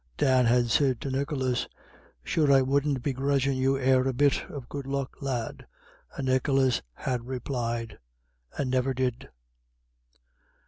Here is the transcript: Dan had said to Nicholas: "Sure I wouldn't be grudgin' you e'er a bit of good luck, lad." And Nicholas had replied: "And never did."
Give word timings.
Dan 0.17 0.47
had 0.47 0.71
said 0.71 0.99
to 1.01 1.11
Nicholas: 1.11 1.67
"Sure 2.23 2.51
I 2.51 2.63
wouldn't 2.63 3.03
be 3.03 3.13
grudgin' 3.13 3.55
you 3.55 3.77
e'er 3.77 4.07
a 4.07 4.13
bit 4.13 4.49
of 4.49 4.67
good 4.67 4.87
luck, 4.87 5.15
lad." 5.21 5.67
And 6.17 6.27
Nicholas 6.27 6.81
had 6.93 7.27
replied: 7.27 7.99
"And 8.57 8.71
never 8.71 8.95
did." 8.95 9.29